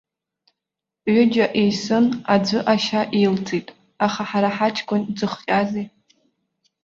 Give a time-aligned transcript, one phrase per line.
[1.13, 3.67] Ҩыџьа еисын, аӡәы ашьа илҵит,
[4.05, 5.87] аха ҳара ҳаҷкәын дзыхҟьазеи?